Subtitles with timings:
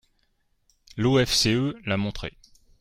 [0.97, 2.35] L’OFCE l’a montré.